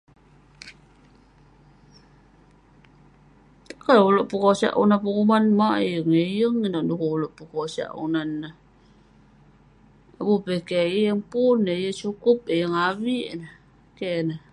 Takan 3.67 3.99
uleuk 4.07 4.27
pekosyak 4.31 4.73
unan 4.83 4.99
penguman, 5.03 5.45
mauk 5.59 5.77
eh 5.83 5.87
yeng, 5.95 6.09
eh 6.23 6.31
yeng. 6.39 6.57
Ineuk 6.67 6.85
dukuk 6.89 7.13
uleuk 7.15 7.33
pekosyak 7.37 7.91
unan 8.05 8.29
neh. 8.41 8.55
Abu 10.19 10.33
peh 10.43 10.57
eh 10.59 10.65
keh, 10.69 10.85
eh 10.93 10.97
yeng 11.05 11.21
pun 11.31 11.55
ne, 11.63 11.71
eh 11.75 11.81
yeng 11.83 11.97
shukup, 12.01 12.39
eh 12.53 12.59
yeng 12.61 12.75
avik 12.87 13.23
ineh. 13.33 13.53
Keh 13.97 14.15
ineh. 14.21 14.39